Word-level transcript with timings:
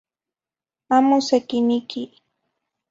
Amo 0.95 1.17
sequiniqui. 1.27 2.01